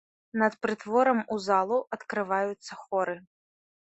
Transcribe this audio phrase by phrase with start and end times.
[0.43, 3.15] Над прытворам у залу адкрываюцца хоры.